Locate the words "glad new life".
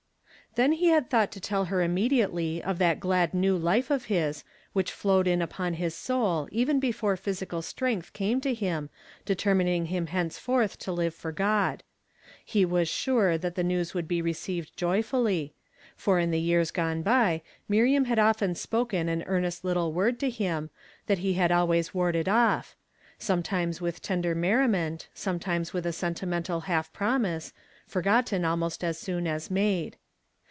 2.99-3.89